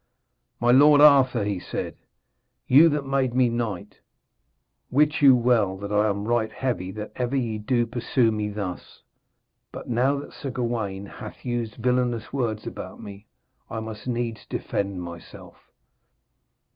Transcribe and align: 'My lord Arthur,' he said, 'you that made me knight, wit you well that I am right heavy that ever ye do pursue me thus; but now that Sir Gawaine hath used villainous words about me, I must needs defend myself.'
'My 0.59 0.71
lord 0.71 0.99
Arthur,' 0.99 1.43
he 1.43 1.59
said, 1.59 1.95
'you 2.65 2.89
that 2.89 3.05
made 3.05 3.35
me 3.35 3.49
knight, 3.49 3.99
wit 4.89 5.21
you 5.21 5.35
well 5.35 5.77
that 5.77 5.91
I 5.91 6.09
am 6.09 6.27
right 6.27 6.51
heavy 6.51 6.89
that 6.93 7.11
ever 7.17 7.35
ye 7.35 7.59
do 7.59 7.85
pursue 7.85 8.31
me 8.31 8.49
thus; 8.49 9.03
but 9.71 9.87
now 9.89 10.17
that 10.17 10.33
Sir 10.33 10.49
Gawaine 10.49 11.05
hath 11.05 11.45
used 11.45 11.75
villainous 11.75 12.33
words 12.33 12.65
about 12.65 12.99
me, 12.99 13.27
I 13.69 13.79
must 13.79 14.07
needs 14.07 14.47
defend 14.47 15.03
myself.' 15.03 15.69